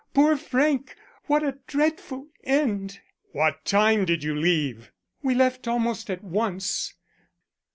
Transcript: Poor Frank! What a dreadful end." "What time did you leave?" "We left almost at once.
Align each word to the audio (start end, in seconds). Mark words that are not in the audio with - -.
Poor 0.15 0.35
Frank! 0.35 0.95
What 1.27 1.43
a 1.43 1.59
dreadful 1.67 2.29
end." 2.43 3.01
"What 3.33 3.63
time 3.65 4.05
did 4.05 4.23
you 4.23 4.33
leave?" 4.33 4.91
"We 5.21 5.35
left 5.35 5.67
almost 5.67 6.09
at 6.09 6.23
once. 6.23 6.95